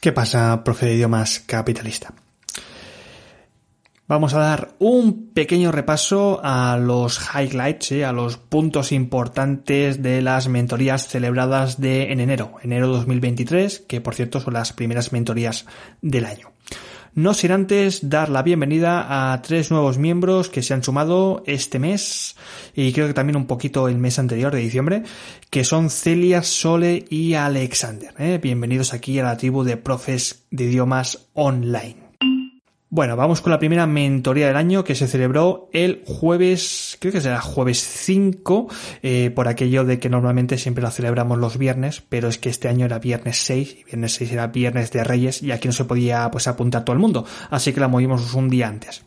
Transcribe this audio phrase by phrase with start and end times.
[0.00, 2.14] ¿Qué pasa, profe de idiomas capitalista?
[4.08, 10.48] Vamos a dar un pequeño repaso a los highlights, a los puntos importantes de las
[10.48, 15.66] mentorías celebradas de en enero, enero 2023, que por cierto son las primeras mentorías
[16.00, 16.50] del año.
[17.14, 21.80] No sin antes dar la bienvenida a tres nuevos miembros que se han sumado este
[21.80, 22.36] mes
[22.74, 25.02] y creo que también un poquito el mes anterior de diciembre,
[25.50, 28.14] que son Celia, Sole y Alexander.
[28.18, 28.38] ¿eh?
[28.40, 31.99] Bienvenidos aquí a la tribu de profes de idiomas online.
[32.92, 37.20] Bueno, vamos con la primera mentoría del año que se celebró el jueves, creo que
[37.20, 38.66] será jueves 5,
[39.04, 42.66] eh, por aquello de que normalmente siempre la celebramos los viernes, pero es que este
[42.66, 45.84] año era viernes 6, y viernes 6 era viernes de Reyes, y aquí no se
[45.84, 49.04] podía pues apuntar todo el mundo, así que la movimos un día antes.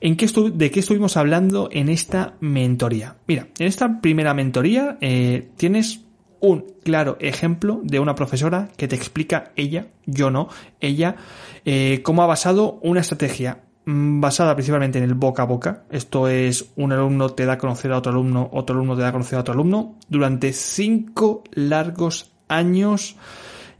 [0.00, 3.16] ¿En qué ¿De qué estuvimos hablando en esta mentoría?
[3.26, 6.02] Mira, en esta primera mentoría eh, tienes
[6.40, 10.48] un claro ejemplo de una profesora que te explica ella, yo no,
[10.80, 11.16] ella,
[11.64, 15.84] eh, cómo ha basado una estrategia mm, basada principalmente en el boca a boca.
[15.90, 19.08] Esto es un alumno te da a conocer a otro alumno, otro alumno te da
[19.08, 23.16] a conocer a otro alumno, durante cinco largos años.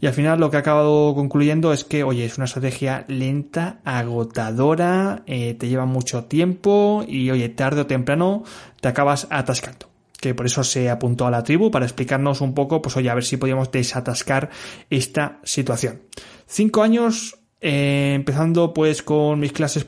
[0.01, 3.81] Y al final lo que ha acabado concluyendo es que, oye, es una estrategia lenta,
[3.85, 8.45] agotadora, eh, te lleva mucho tiempo y, oye, tarde o temprano
[8.81, 9.88] te acabas atascando
[10.21, 13.15] que por eso se apuntó a la tribu para explicarnos un poco, pues oye, a
[13.15, 14.51] ver si podíamos desatascar
[14.91, 16.03] esta situación.
[16.47, 19.85] Cinco años eh, empezando pues con mis clases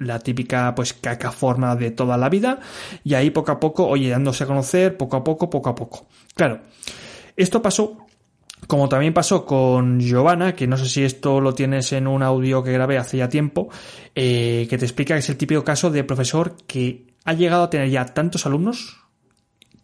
[0.00, 2.60] la típica pues caca forma de toda la vida,
[3.04, 6.06] y ahí poco a poco, oye, dándose a conocer, poco a poco, poco a poco.
[6.34, 6.60] Claro,
[7.36, 7.98] esto pasó
[8.66, 12.62] como también pasó con Giovanna, que no sé si esto lo tienes en un audio
[12.62, 13.68] que grabé hace ya tiempo,
[14.14, 17.70] eh, que te explica que es el típico caso de profesor que ha llegado a
[17.70, 18.96] tener ya tantos alumnos,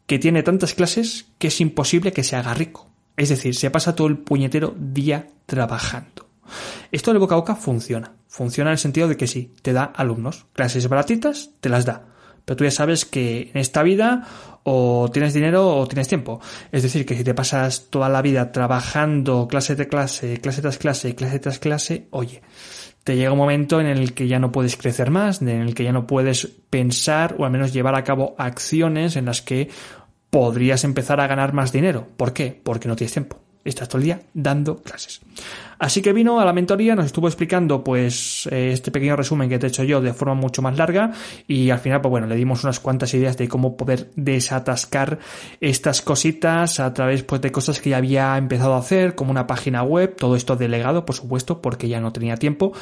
[0.07, 2.89] que tiene tantas clases que es imposible que se haga rico.
[3.17, 6.29] Es decir, se pasa todo el puñetero día trabajando.
[6.91, 8.13] Esto de boca a boca funciona.
[8.29, 10.47] Funciona en el sentido de que sí, te da alumnos.
[10.53, 12.07] Clases baratitas, te las da.
[12.45, 14.27] Pero tú ya sabes que en esta vida
[14.65, 16.41] o tienes dinero o tienes tiempo.
[16.71, 20.79] Es decir, que si te pasas toda la vida trabajando clase de clase, clase tras
[20.79, 22.43] clase, clase tras clase, oye,
[23.05, 25.85] te llega un momento en el que ya no puedes crecer más, en el que
[25.85, 29.69] ya no puedes pensar o al menos llevar a cabo acciones en las que
[30.31, 32.09] podrías empezar a ganar más dinero.
[32.17, 32.59] ¿Por qué?
[32.63, 33.42] Porque no tienes tiempo.
[33.65, 35.21] Estás todo el día dando clases.
[35.79, 39.59] Así que vino a la mentoría, nos estuvo explicando pues eh, este pequeño resumen que
[39.59, 41.13] te he hecho yo de forma mucho más larga
[41.49, 45.19] y al final pues bueno, le dimos unas cuantas ideas de cómo poder desatascar
[45.61, 49.47] estas cositas a través pues de cosas que ya había empezado a hacer como una
[49.47, 52.73] página web, todo esto delegado por supuesto porque ya no tenía tiempo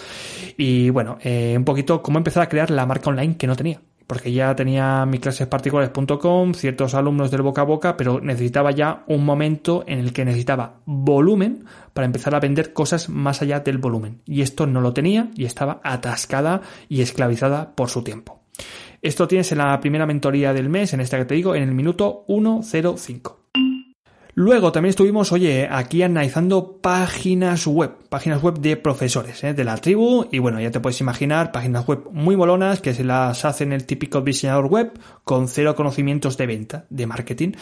[0.56, 3.80] y bueno, eh, un poquito cómo empezar a crear la marca online que no tenía
[4.10, 9.04] porque ya tenía mis clases particulares.com, ciertos alumnos del boca a boca, pero necesitaba ya
[9.06, 13.78] un momento en el que necesitaba volumen para empezar a vender cosas más allá del
[13.78, 14.20] volumen.
[14.26, 18.40] Y esto no lo tenía y estaba atascada y esclavizada por su tiempo.
[19.00, 21.72] Esto tienes en la primera mentoría del mes, en esta que te digo, en el
[21.72, 23.39] minuto 105.
[24.40, 29.52] Luego también estuvimos, oye, aquí analizando páginas web, páginas web de profesores, ¿eh?
[29.52, 33.04] de la tribu, y bueno, ya te puedes imaginar páginas web muy molonas que se
[33.04, 37.52] las hacen el típico diseñador web con cero conocimientos de venta, de marketing.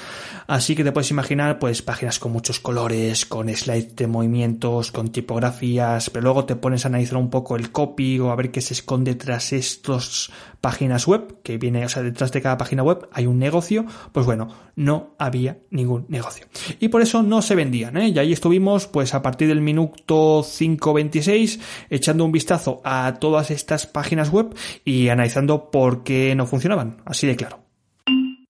[0.47, 5.09] Así que te puedes imaginar, pues, páginas con muchos colores, con slides de movimientos, con
[5.09, 8.61] tipografías, pero luego te pones a analizar un poco el copy o a ver qué
[8.61, 10.31] se esconde tras estos
[10.61, 14.27] páginas web, que viene, o sea, detrás de cada página web hay un negocio, pues
[14.27, 16.47] bueno, no había ningún negocio.
[16.81, 18.09] Y por eso no se vendían, ¿eh?
[18.09, 21.61] Y ahí estuvimos, pues a partir del minuto 5.26,
[21.91, 24.55] echando un vistazo a todas estas páginas web
[24.85, 27.61] y analizando por qué no funcionaban, así de claro.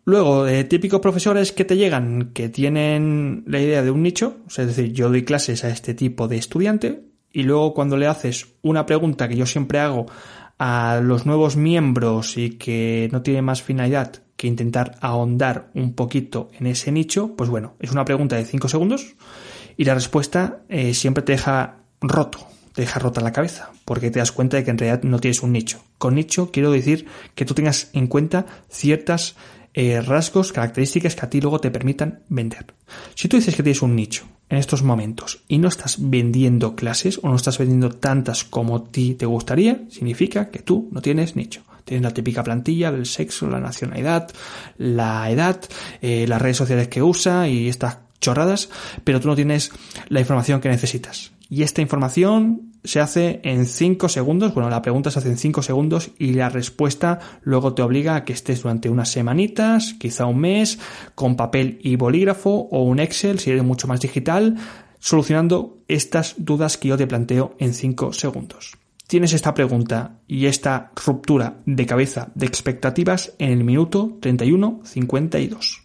[0.05, 4.57] Luego, de típicos profesores que te llegan, que tienen la idea de un nicho, es
[4.57, 8.87] decir, yo doy clases a este tipo de estudiante, y luego cuando le haces una
[8.87, 10.07] pregunta que yo siempre hago
[10.59, 16.49] a los nuevos miembros y que no tiene más finalidad que intentar ahondar un poquito
[16.59, 19.17] en ese nicho, pues bueno, es una pregunta de 5 segundos
[19.77, 22.39] y la respuesta eh, siempre te deja roto,
[22.73, 25.43] te deja rota la cabeza, porque te das cuenta de que en realidad no tienes
[25.43, 25.83] un nicho.
[25.99, 29.35] Con nicho quiero decir que tú tengas en cuenta ciertas
[29.75, 32.67] eh, rasgos, características que a ti luego te permitan vender.
[33.17, 37.19] Si tú dices que tienes un nicho, en estos momentos y no estás vendiendo clases
[37.23, 41.37] o no estás vendiendo tantas como a ti te gustaría, significa que tú no tienes
[41.37, 41.63] nicho.
[41.89, 44.31] Tienes la típica plantilla del sexo, la nacionalidad,
[44.77, 45.59] la edad,
[46.03, 48.69] eh, las redes sociales que usa y estas chorradas,
[49.05, 49.73] pero tú no tienes
[50.09, 51.33] la información que necesitas.
[51.49, 55.63] Y esta información se hace en 5 segundos, bueno, la pregunta se hace en 5
[55.63, 60.41] segundos y la respuesta luego te obliga a que estés durante unas semanitas, quizá un
[60.41, 60.79] mes,
[61.15, 64.57] con papel y bolígrafo o un Excel si eres mucho más digital,
[64.99, 68.77] solucionando estas dudas que yo te planteo en 5 segundos.
[69.09, 75.81] Tienes esta pregunta y esta ruptura de cabeza de expectativas en el minuto 31.52.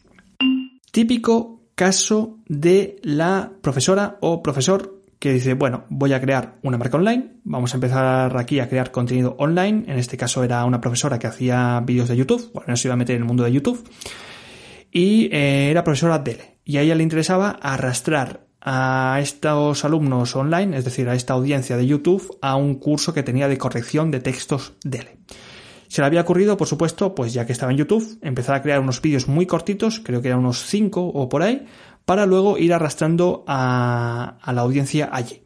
[0.92, 6.98] Típico caso de la profesora o profesor que dice, bueno, voy a crear una marca
[6.98, 11.18] online, vamos a empezar aquí a crear contenido online, en este caso era una profesora
[11.18, 13.54] que hacía vídeos de YouTube, bueno, no se iba a meter en el mundo de
[13.54, 13.88] YouTube,
[14.92, 20.78] y eh, era profesora DELE, y a ella le interesaba arrastrar a estos alumnos online,
[20.78, 24.22] es decir, a esta audiencia de YouTube, a un curso que tenía de corrección de
[24.22, 25.18] textos DELE.
[25.90, 28.80] Se le había ocurrido, por supuesto, pues ya que estaba en YouTube, empezar a crear
[28.80, 31.68] unos vídeos muy cortitos, creo que eran unos 5 o por ahí,
[32.06, 35.44] para luego ir arrastrando a, la audiencia allí.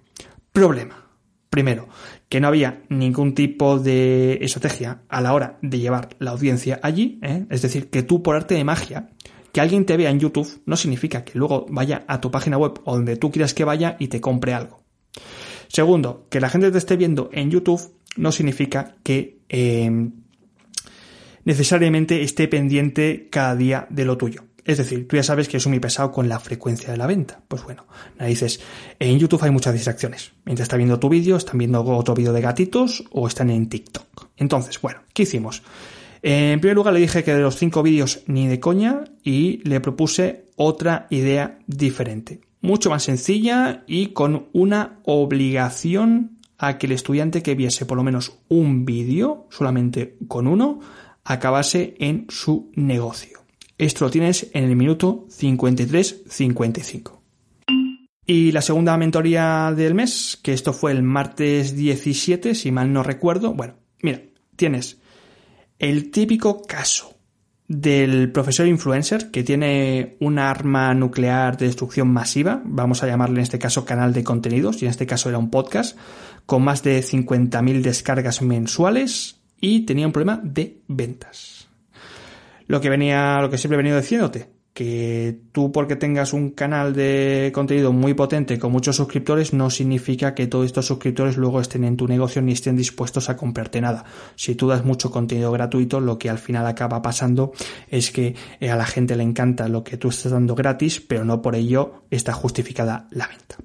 [0.54, 1.06] Problema.
[1.50, 1.88] Primero,
[2.30, 7.20] que no había ningún tipo de estrategia a la hora de llevar la audiencia allí,
[7.24, 7.46] ¿eh?
[7.50, 9.10] es decir, que tú por arte de magia,
[9.52, 12.80] que alguien te vea en YouTube no significa que luego vaya a tu página web
[12.86, 14.84] o donde tú quieras que vaya y te compre algo.
[15.68, 20.10] Segundo, que la gente te esté viendo en YouTube no significa que eh,
[21.44, 24.44] necesariamente esté pendiente cada día de lo tuyo.
[24.68, 27.42] Es decir, tú ya sabes que soy muy pesado con la frecuencia de la venta.
[27.48, 27.86] Pues bueno,
[28.20, 28.60] dices,
[29.00, 30.34] en YouTube hay muchas distracciones.
[30.44, 34.28] Mientras está viendo tu vídeo, están viendo otro vídeo de gatitos o están en TikTok.
[34.36, 35.64] Entonces, bueno, ¿qué hicimos?
[36.22, 39.80] En primer lugar le dije que de los cinco vídeos ni de coña y le
[39.80, 42.42] propuse otra idea diferente.
[42.62, 48.04] Mucho más sencilla y con una obligación a que el estudiante que viese por lo
[48.04, 50.80] menos un vídeo, solamente con uno,
[51.24, 53.40] acabase en su negocio.
[53.78, 57.12] Esto lo tienes en el minuto 53-55.
[58.26, 63.04] Y la segunda mentoría del mes, que esto fue el martes 17, si mal no
[63.04, 63.54] recuerdo.
[63.54, 64.24] Bueno, mira,
[64.56, 65.00] tienes
[65.80, 67.18] el típico caso
[67.68, 73.44] del profesor influencer que tiene un arma nuclear de destrucción masiva, vamos a llamarle en
[73.44, 75.98] este caso canal de contenidos, y en este caso era un podcast,
[76.46, 81.68] con más de 50.000 descargas mensuales y tenía un problema de ventas.
[82.68, 86.94] Lo que venía, lo que siempre he venido diciéndote, que tú porque tengas un canal
[86.94, 91.84] de contenido muy potente con muchos suscriptores no significa que todos estos suscriptores luego estén
[91.84, 94.06] en tu negocio ni estén dispuestos a comprarte nada.
[94.36, 97.54] Si tú das mucho contenido gratuito, lo que al final acaba pasando
[97.90, 101.26] es que eh, a la gente le encanta lo que tú estás dando gratis, pero
[101.26, 103.56] no por ello está justificada la venta.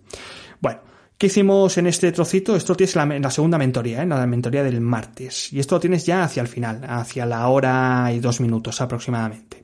[0.62, 0.81] Bueno,
[1.19, 2.56] ¿Qué hicimos en este trocito?
[2.56, 4.06] Esto tienes la, segunda mentoría, ¿eh?
[4.06, 5.53] la mentoría del martes.
[5.53, 9.62] Y esto lo tienes ya hacia el final, hacia la hora y dos minutos aproximadamente.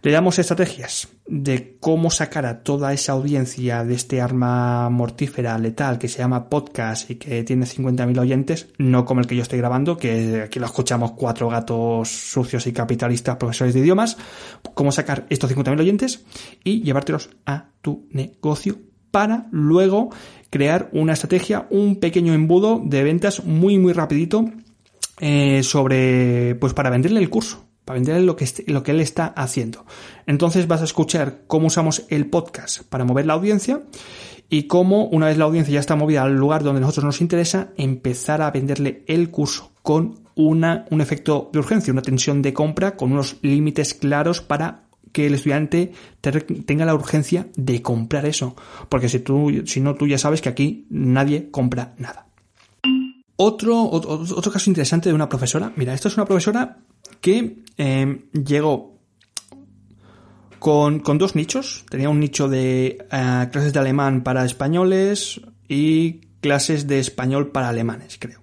[0.00, 5.98] Le damos estrategias de cómo sacar a toda esa audiencia de este arma mortífera letal
[5.98, 9.58] que se llama podcast y que tiene 50.000 oyentes, no como el que yo estoy
[9.58, 14.16] grabando, que aquí lo escuchamos cuatro gatos sucios y capitalistas profesores de idiomas,
[14.74, 16.24] cómo sacar estos 50.000 oyentes
[16.62, 18.76] y llevártelos a tu negocio
[19.10, 20.10] para luego
[20.48, 24.44] crear una estrategia, un pequeño embudo de ventas muy muy rapidito
[25.20, 29.28] eh, sobre, pues para venderle el curso, para venderle lo que, lo que él está
[29.28, 29.86] haciendo.
[30.26, 33.84] Entonces vas a escuchar cómo usamos el podcast para mover la audiencia
[34.50, 37.70] y cómo una vez la audiencia ya está movida al lugar donde nosotros nos interesa,
[37.78, 42.94] empezar a venderle el curso con una, un efecto de urgencia, una tensión de compra
[42.94, 48.54] con unos límites claros para que el estudiante tenga la urgencia de comprar eso.
[48.90, 52.26] Porque si tú, si no, tú ya sabes que aquí nadie compra nada.
[53.36, 55.72] Otro, otro, caso interesante de una profesora.
[55.76, 56.80] Mira, esto es una profesora
[57.20, 58.98] que em, llegó
[60.58, 61.84] con, dos nichos.
[61.90, 67.68] Tenía un nicho de eh, clases de alemán para españoles y clases de español para
[67.68, 68.40] alemanes, creo.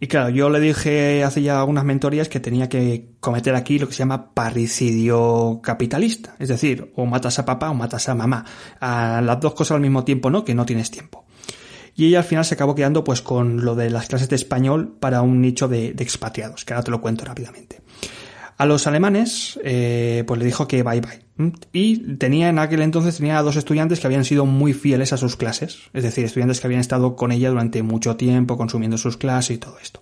[0.00, 3.86] Y claro, yo le dije hace ya algunas mentorías que tenía que cometer aquí lo
[3.88, 6.36] que se llama parricidio capitalista.
[6.38, 8.44] Es decir, o matas a papá o matas a mamá.
[8.80, 10.44] Las dos cosas al mismo tiempo, ¿no?
[10.44, 11.23] Que no tienes tiempo.
[11.96, 14.96] Y ella al final se acabó quedando pues con lo de las clases de español
[14.98, 17.80] para un nicho de, expatriados, que ahora te lo cuento rápidamente.
[18.56, 21.24] A los alemanes, eh, pues le dijo que bye bye.
[21.72, 25.36] Y tenía en aquel entonces tenía dos estudiantes que habían sido muy fieles a sus
[25.36, 29.56] clases, es decir, estudiantes que habían estado con ella durante mucho tiempo, consumiendo sus clases
[29.56, 30.00] y todo esto.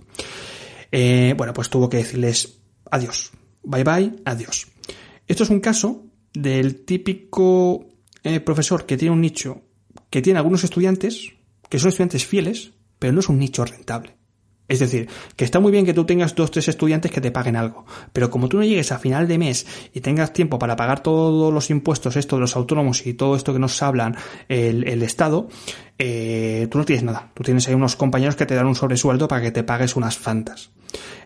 [0.91, 2.59] Eh, bueno, pues tuvo que decirles
[2.91, 3.33] adiós,
[3.63, 4.69] bye bye, adiós.
[5.27, 7.87] Esto es un caso del típico
[8.23, 9.63] eh, profesor que tiene un nicho
[10.11, 11.33] que tiene algunos estudiantes
[11.73, 14.15] que son estudiantes fieles, pero no es un nicho rentable.
[14.69, 17.57] Es decir, que está muy bien que tú tengas dos, tres estudiantes que te paguen
[17.57, 21.03] algo, pero como tú no llegues a final de mes y tengas tiempo para pagar
[21.03, 24.17] todos los impuestos, esto de los autónomos y todo esto que nos hablan
[24.49, 25.49] el, Estado,
[25.99, 27.33] eh, tú no tienes nada.
[27.33, 30.19] Tú tienes ahí unos compañeros que te dan un sobresueldo para que te pagues unas
[30.19, 30.73] fantas.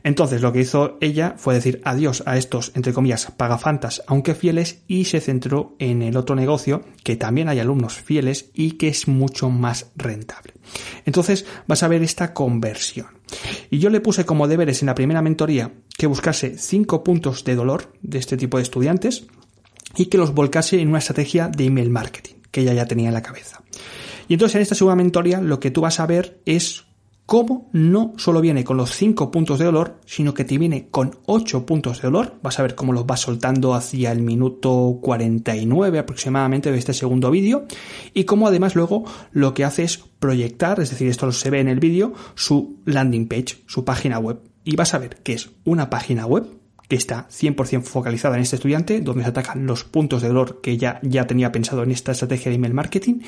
[0.03, 4.83] Entonces lo que hizo ella fue decir adiós a estos, entre comillas, pagafantas, aunque fieles,
[4.87, 9.09] y se centró en el otro negocio, que también hay alumnos fieles y que es
[9.09, 10.55] mucho más rentable.
[11.05, 13.09] Entonces vas a ver esta conversión.
[13.71, 17.57] Y yo le puse como deberes en la primera mentoría que buscase cinco puntos de
[17.57, 19.27] dolor de este tipo de estudiantes
[19.97, 23.15] y que los volcase en una estrategia de email marketing que ella ya tenía en
[23.15, 23.63] la cabeza.
[24.29, 26.86] Y entonces en esta segunda mentoría lo que tú vas a ver es
[27.27, 31.19] cómo no solo viene con los 5 puntos de dolor, sino que te viene con
[31.27, 32.37] 8 puntos de dolor.
[32.43, 37.31] Vas a ver cómo los va soltando hacia el minuto 49 aproximadamente de este segundo
[37.31, 37.67] vídeo.
[38.15, 41.69] Y cómo además luego lo que hace es proyectar, es decir, esto se ve en
[41.69, 44.41] el vídeo, su landing page, su página web.
[44.65, 46.47] Y vas a ver que es una página web
[46.89, 50.77] que está 100% focalizada en este estudiante, donde se atacan los puntos de dolor que
[50.77, 53.21] ya, ya tenía pensado en esta estrategia de email marketing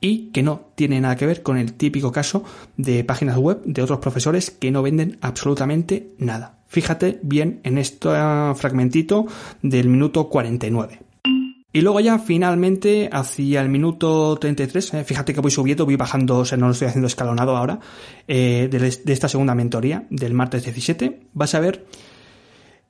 [0.00, 2.44] y que no tiene nada que ver con el típico caso
[2.76, 6.58] de páginas web de otros profesores que no venden absolutamente nada.
[6.68, 8.10] Fíjate bien en este
[8.54, 9.26] fragmentito
[9.62, 11.00] del minuto 49.
[11.70, 16.38] Y luego ya finalmente hacia el minuto 33, eh, fíjate que voy subiendo, voy bajando,
[16.38, 17.78] o sea, no lo estoy haciendo escalonado ahora,
[18.26, 21.86] eh, de, de, esta segunda mentoría del martes 17, vas a ver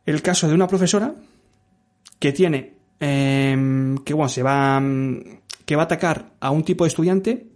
[0.09, 1.15] el caso de una profesora
[2.19, 4.83] que tiene, eh, que bueno, se va,
[5.65, 7.47] que va a atacar a un tipo de estudiante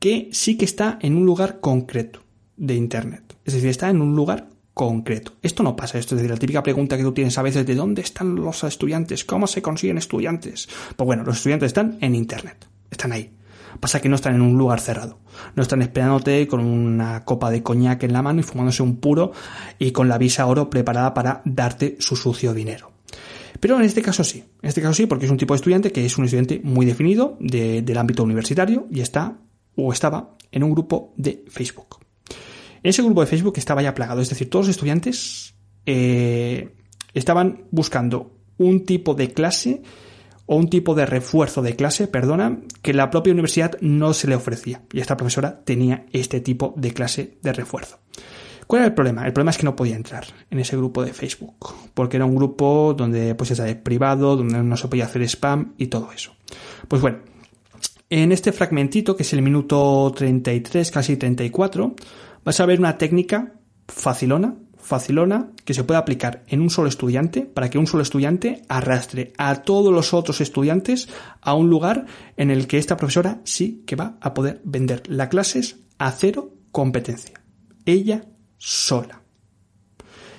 [0.00, 2.24] que sí que está en un lugar concreto
[2.56, 3.36] de Internet.
[3.44, 5.34] Es decir, está en un lugar concreto.
[5.40, 7.76] Esto no pasa, esto es decir, la típica pregunta que tú tienes a veces de
[7.76, 10.68] dónde están los estudiantes, cómo se consiguen estudiantes.
[10.96, 13.37] Pues bueno, los estudiantes están en Internet, están ahí.
[13.80, 15.18] Pasa que no están en un lugar cerrado.
[15.54, 19.32] No están esperándote con una copa de coñac en la mano y fumándose un puro
[19.78, 22.92] y con la visa oro preparada para darte su sucio dinero.
[23.60, 24.44] Pero en este caso sí.
[24.62, 26.86] En este caso sí, porque es un tipo de estudiante que es un estudiante muy
[26.86, 29.38] definido del ámbito universitario y está
[29.76, 31.98] o estaba en un grupo de Facebook.
[32.82, 35.54] En ese grupo de Facebook estaba ya plagado, es decir, todos los estudiantes
[35.86, 36.74] eh,
[37.14, 39.82] estaban buscando un tipo de clase
[40.48, 44.34] o un tipo de refuerzo de clase, perdona, que la propia universidad no se le
[44.34, 44.82] ofrecía.
[44.92, 47.98] Y esta profesora tenía este tipo de clase de refuerzo.
[48.66, 49.26] ¿Cuál era el problema?
[49.26, 52.34] El problema es que no podía entrar en ese grupo de Facebook, porque era un
[52.34, 56.32] grupo donde pues es privado, donde no se podía hacer spam y todo eso.
[56.88, 57.18] Pues bueno,
[58.08, 61.94] en este fragmentito, que es el minuto 33, casi 34,
[62.42, 63.52] vas a ver una técnica
[63.86, 64.54] facilona,
[64.88, 69.34] facilona que se puede aplicar en un solo estudiante para que un solo estudiante arrastre
[69.36, 71.08] a todos los otros estudiantes
[71.42, 72.06] a un lugar
[72.38, 76.54] en el que esta profesora sí que va a poder vender las clases a cero
[76.72, 77.40] competencia.
[77.84, 78.24] Ella
[78.56, 79.27] sola.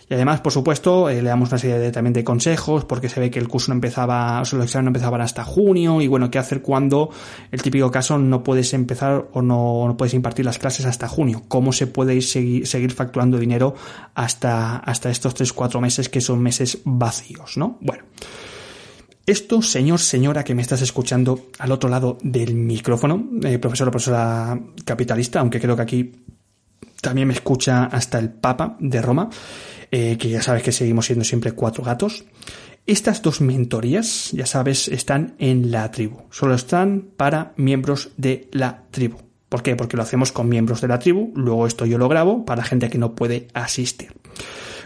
[0.09, 3.19] Y además, por supuesto, eh, le damos una serie de, también de consejos, porque se
[3.19, 6.07] ve que el curso no empezaba, o sea, los exámenes no empezaban hasta junio, y
[6.07, 7.11] bueno, qué hacer cuando
[7.51, 11.43] el típico caso no puedes empezar o no, no puedes impartir las clases hasta junio.
[11.47, 13.75] ¿Cómo se puede ir seguir, facturando dinero
[14.15, 17.77] hasta, hasta estos 3-4 meses que son meses vacíos, ¿no?
[17.79, 18.03] Bueno.
[19.27, 23.91] Esto, señor, señora que me estás escuchando al otro lado del micrófono, eh, profesor o
[23.91, 26.11] profesora capitalista, aunque creo que aquí
[26.99, 29.29] también me escucha hasta el Papa de Roma,
[29.91, 32.25] eh, que ya sabes que seguimos siendo siempre cuatro gatos.
[32.85, 36.23] Estas dos mentorías, ya sabes, están en la tribu.
[36.31, 39.17] Solo están para miembros de la tribu.
[39.47, 39.75] ¿Por qué?
[39.75, 41.31] Porque lo hacemos con miembros de la tribu.
[41.35, 44.13] Luego esto yo lo grabo para gente que no puede asistir.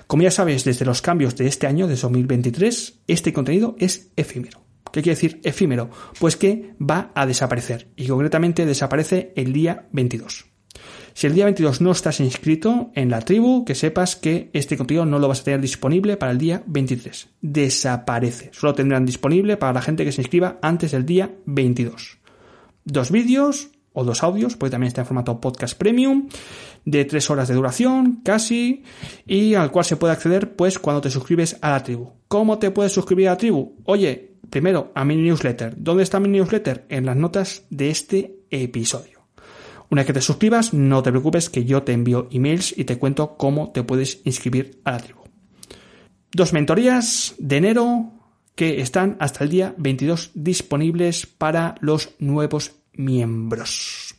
[0.08, 4.62] Como ya sabes, desde los cambios de este año, de 2023, este contenido es efímero.
[4.92, 5.90] ¿Qué quiere decir efímero?
[6.20, 7.88] Pues que va a desaparecer.
[7.96, 10.53] Y concretamente desaparece el día 22.
[11.14, 15.06] Si el día 22 no estás inscrito en la tribu, que sepas que este contenido
[15.06, 17.30] no lo vas a tener disponible para el día 23.
[17.42, 18.50] Desaparece.
[18.52, 22.18] Solo tendrán disponible para la gente que se inscriba antes del día 22.
[22.86, 26.28] Dos vídeos o dos audios, porque también está en formato podcast premium,
[26.84, 28.84] de tres horas de duración, casi,
[29.26, 32.12] y al cual se puede acceder pues cuando te suscribes a la tribu.
[32.28, 33.76] ¿Cómo te puedes suscribir a la tribu?
[33.86, 35.76] Oye, primero a mi newsletter.
[35.78, 36.86] ¿Dónde está mi newsletter?
[36.90, 39.13] En las notas de este episodio.
[39.90, 42.98] Una vez que te suscribas, no te preocupes que yo te envío emails y te
[42.98, 45.22] cuento cómo te puedes inscribir a la tribu.
[46.32, 48.12] Dos mentorías de enero
[48.56, 54.16] que están hasta el día 22 disponibles para los nuevos miembros.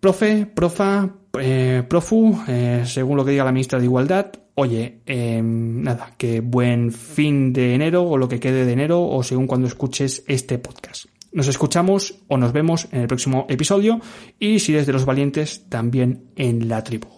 [0.00, 1.08] Profe, profa,
[1.40, 6.40] eh, profu, eh, según lo que diga la ministra de Igualdad, oye, em, nada, que
[6.40, 10.58] buen fin de enero o lo que quede de enero o según cuando escuches este
[10.58, 11.11] podcast.
[11.32, 14.00] Nos escuchamos o nos vemos en el próximo episodio
[14.38, 17.08] y si desde los valientes también en la tribu.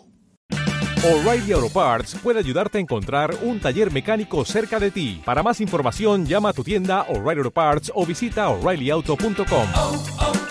[1.05, 5.21] O'Reilly Auto Parts puede ayudarte a encontrar un taller mecánico cerca de ti.
[5.23, 10.44] Para más información llama a tu tienda O'Reilly Auto Parts o visita oreillyauto.com.